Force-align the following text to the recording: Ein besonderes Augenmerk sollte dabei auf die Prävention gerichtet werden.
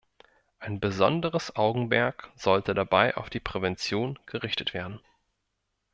Ein 0.57 0.79
besonderes 0.79 1.55
Augenmerk 1.55 2.31
sollte 2.35 2.73
dabei 2.73 3.15
auf 3.17 3.29
die 3.29 3.39
Prävention 3.39 4.17
gerichtet 4.25 4.73
werden. 4.73 4.99